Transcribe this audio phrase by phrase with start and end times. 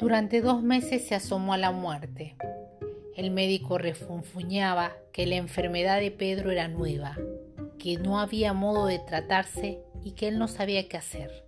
[0.00, 2.34] Durante dos meses se asomó a la muerte.
[3.14, 7.18] El médico refunfuñaba que la enfermedad de Pedro era nueva,
[7.78, 11.44] que no había modo de tratarse y que él no sabía qué hacer.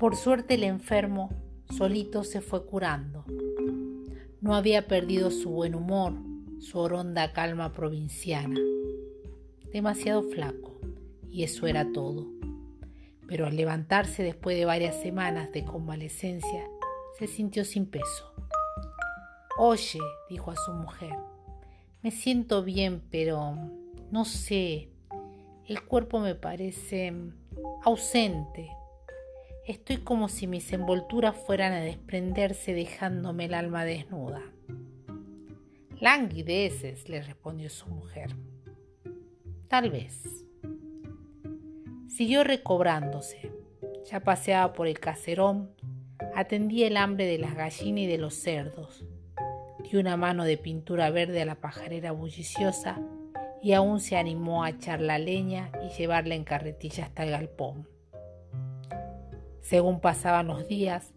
[0.00, 1.30] Por suerte el enfermo
[1.76, 3.24] solito se fue curando.
[4.40, 6.14] No había perdido su buen humor,
[6.58, 8.58] su horonda calma provinciana.
[9.72, 10.76] Demasiado flaco,
[11.30, 12.37] y eso era todo.
[13.28, 16.64] Pero al levantarse después de varias semanas de convalecencia,
[17.18, 18.32] se sintió sin peso.
[19.58, 21.14] Oye, dijo a su mujer,
[22.02, 23.56] me siento bien, pero
[24.10, 24.88] no sé,
[25.66, 27.12] el cuerpo me parece
[27.84, 28.70] ausente.
[29.66, 34.42] Estoy como si mis envolturas fueran a desprenderse dejándome el alma desnuda.
[36.00, 38.30] Languideces, le respondió su mujer.
[39.68, 40.46] Tal vez.
[42.08, 43.52] Siguió recobrándose.
[44.10, 45.70] Ya paseaba por el caserón,
[46.34, 49.04] atendía el hambre de las gallinas y de los cerdos.
[49.84, 52.98] Dio una mano de pintura verde a la pajarera bulliciosa
[53.62, 57.86] y aún se animó a echar la leña y llevarla en carretilla hasta el galpón.
[59.60, 61.12] Según pasaban los días,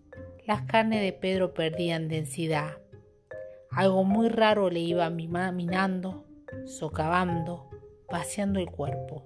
[0.46, 2.78] las carnes de Pedro perdían densidad.
[3.72, 6.26] Algo muy raro le iba minando,
[6.66, 7.70] socavando,
[8.10, 9.24] vaciando el cuerpo.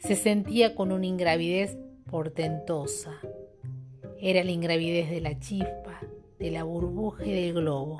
[0.00, 1.76] Se sentía con una ingravidez
[2.10, 3.12] portentosa.
[4.18, 6.00] Era la ingravidez de la chispa,
[6.38, 7.98] de la burbuja y del globo.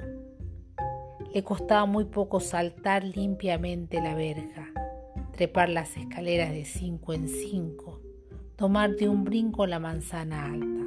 [1.34, 4.72] Le costaba muy poco saltar limpiamente la verja,
[5.32, 8.00] trepar las escaleras de cinco en cinco,
[8.56, 10.86] tomar de un brinco la manzana alta.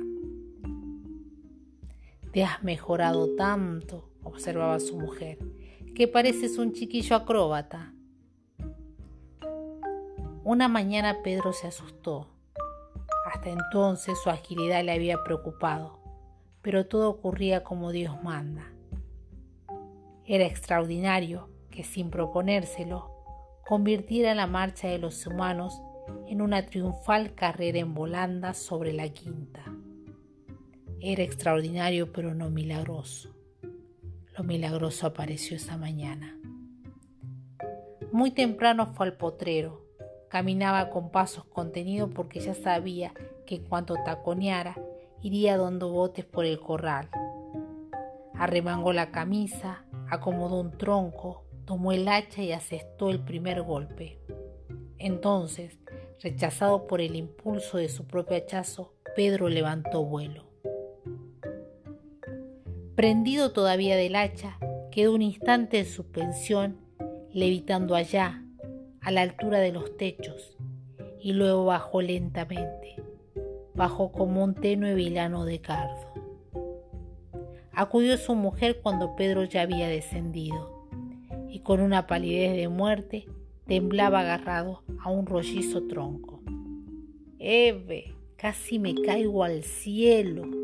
[2.31, 5.37] Te has mejorado tanto, observaba su mujer,
[5.93, 7.93] que pareces un chiquillo acróbata.
[10.53, 12.27] Una mañana Pedro se asustó.
[13.25, 15.97] Hasta entonces su agilidad le había preocupado,
[16.61, 18.71] pero todo ocurría como Dios manda.
[20.25, 23.09] Era extraordinario que sin proponérselo
[23.65, 25.81] convirtiera la marcha de los humanos
[26.27, 29.63] en una triunfal carrera en volanda sobre la quinta.
[30.99, 33.35] Era extraordinario pero no milagroso.
[34.37, 36.37] Lo milagroso apareció esa mañana.
[38.11, 39.82] Muy temprano fue al potrero.
[40.33, 43.13] Caminaba con pasos contenidos porque ya sabía
[43.45, 44.75] que en cuanto taconeara
[45.21, 47.07] iría dando botes por el corral.
[48.33, 54.17] Arremangó la camisa, acomodó un tronco, tomó el hacha y asestó el primer golpe.
[54.97, 55.77] Entonces,
[56.19, 60.45] rechazado por el impulso de su propio hachazo, Pedro levantó vuelo.
[62.95, 64.57] Prendido todavía del hacha,
[64.89, 66.79] quedó un instante en suspensión,
[67.31, 68.42] levitando allá,
[69.03, 70.57] a la altura de los techos,
[71.19, 72.95] y luego bajó lentamente.
[73.75, 76.07] Bajó como un tenue vilano de cardo.
[77.71, 80.87] Acudió su mujer cuando Pedro ya había descendido,
[81.49, 83.25] y con una palidez de muerte
[83.67, 86.41] temblaba agarrado a un rollizo tronco.
[87.39, 90.62] Eve, casi me caigo al cielo,